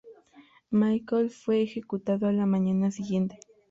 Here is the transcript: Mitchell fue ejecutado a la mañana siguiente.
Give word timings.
Mitchell 0.71 1.29
fue 1.29 1.61
ejecutado 1.61 2.25
a 2.27 2.31
la 2.33 2.47
mañana 2.47 2.89
siguiente. 2.89 3.37